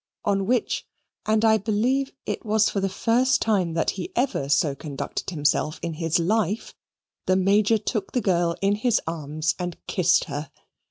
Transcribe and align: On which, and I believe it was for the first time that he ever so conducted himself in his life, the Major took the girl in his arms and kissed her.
On 0.25 0.47
which, 0.47 0.83
and 1.27 1.45
I 1.45 1.59
believe 1.59 2.11
it 2.25 2.43
was 2.43 2.71
for 2.71 2.79
the 2.79 2.89
first 2.89 3.39
time 3.39 3.75
that 3.75 3.91
he 3.91 4.11
ever 4.15 4.49
so 4.49 4.73
conducted 4.73 5.29
himself 5.29 5.79
in 5.83 5.93
his 5.93 6.17
life, 6.17 6.73
the 7.27 7.35
Major 7.35 7.77
took 7.77 8.11
the 8.13 8.19
girl 8.21 8.55
in 8.63 8.73
his 8.77 8.99
arms 9.05 9.53
and 9.59 9.77
kissed 9.85 10.23
her. 10.23 10.49